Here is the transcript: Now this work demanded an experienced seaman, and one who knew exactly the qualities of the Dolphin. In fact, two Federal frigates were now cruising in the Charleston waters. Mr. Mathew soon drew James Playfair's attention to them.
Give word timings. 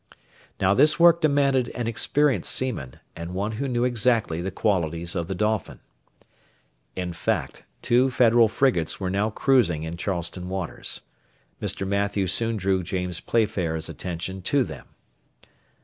Now 0.59 0.73
this 0.73 0.99
work 0.99 1.21
demanded 1.21 1.69
an 1.75 1.85
experienced 1.85 2.51
seaman, 2.51 2.95
and 3.15 3.35
one 3.35 3.51
who 3.51 3.67
knew 3.67 3.83
exactly 3.83 4.41
the 4.41 4.49
qualities 4.49 5.13
of 5.15 5.27
the 5.27 5.35
Dolphin. 5.35 5.79
In 6.95 7.13
fact, 7.13 7.65
two 7.83 8.09
Federal 8.09 8.47
frigates 8.47 8.99
were 8.99 9.11
now 9.11 9.29
cruising 9.29 9.83
in 9.83 9.91
the 9.91 9.97
Charleston 9.97 10.49
waters. 10.49 11.01
Mr. 11.61 11.87
Mathew 11.87 12.25
soon 12.25 12.57
drew 12.57 12.81
James 12.81 13.19
Playfair's 13.19 13.89
attention 13.89 14.41
to 14.41 14.63
them. 14.63 14.87